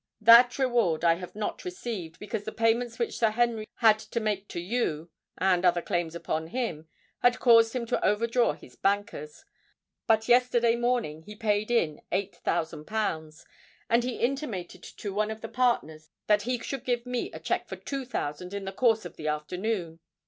[0.21, 4.47] "That reward I have not received, because the payments which Sir Henry had to make
[4.47, 6.87] to you, and other claims upon him,
[7.19, 9.45] had caused him to overdraw his bankers.
[10.07, 13.45] But yesterday morning he paid in eight thousand pounds;
[13.91, 17.67] and he intimated to one of the partners that he should give me a cheque
[17.69, 19.99] for two thousand in the course of the afternoon.